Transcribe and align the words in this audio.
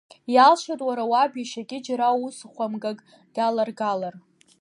Иалшоит 0.33 0.81
уара 0.87 1.03
уаб 1.11 1.33
иашьагьы 1.37 1.77
џьара 1.85 2.07
ус 2.25 2.37
хәамгак 2.53 2.99
даларгалар. 3.35 4.15